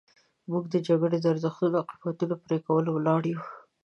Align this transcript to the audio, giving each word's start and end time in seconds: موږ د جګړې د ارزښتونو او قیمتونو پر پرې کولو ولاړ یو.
موږ 0.51 0.63
د 0.73 0.75
جګړې 0.87 1.17
د 1.21 1.25
ارزښتونو 1.33 1.75
او 1.79 1.85
قیمتونو 1.89 2.33
پر 2.37 2.41
پرې 2.45 2.57
کولو 2.65 2.89
ولاړ 2.93 3.21
یو. 3.31 3.41